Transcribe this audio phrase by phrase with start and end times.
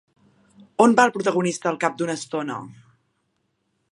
[0.85, 2.57] On va el protagonista al cap d'una estona?